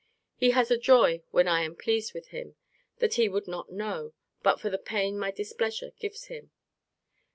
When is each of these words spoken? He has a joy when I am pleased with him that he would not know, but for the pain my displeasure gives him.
He 0.35 0.49
has 0.49 0.71
a 0.71 0.79
joy 0.79 1.21
when 1.29 1.47
I 1.47 1.61
am 1.61 1.75
pleased 1.75 2.15
with 2.15 2.29
him 2.29 2.55
that 2.97 3.13
he 3.13 3.29
would 3.29 3.47
not 3.47 3.71
know, 3.71 4.13
but 4.41 4.59
for 4.59 4.71
the 4.71 4.79
pain 4.79 5.15
my 5.19 5.29
displeasure 5.29 5.91
gives 5.99 6.25
him. 6.25 6.49